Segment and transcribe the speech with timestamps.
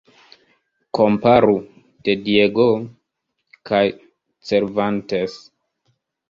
[0.99, 1.53] Komparu
[2.07, 2.65] "De Diego"
[3.71, 3.83] kaj
[4.51, 5.39] "Cervantes".